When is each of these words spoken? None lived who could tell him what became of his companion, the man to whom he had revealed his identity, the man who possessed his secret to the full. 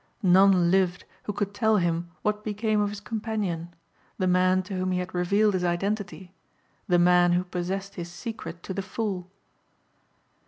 None 0.23 0.71
lived 0.71 1.05
who 1.25 1.31
could 1.33 1.53
tell 1.53 1.77
him 1.77 2.09
what 2.23 2.43
became 2.43 2.81
of 2.81 2.89
his 2.89 2.99
companion, 2.99 3.71
the 4.17 4.25
man 4.25 4.63
to 4.63 4.73
whom 4.75 4.91
he 4.93 4.97
had 4.97 5.13
revealed 5.13 5.53
his 5.53 5.63
identity, 5.63 6.33
the 6.87 6.97
man 6.97 7.33
who 7.33 7.43
possessed 7.43 7.93
his 7.93 8.09
secret 8.09 8.63
to 8.63 8.73
the 8.73 8.81
full. 8.81 9.29